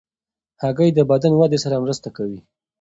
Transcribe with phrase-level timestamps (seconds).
[0.61, 2.39] هګۍ د بدن ودې سره مرسته کوي.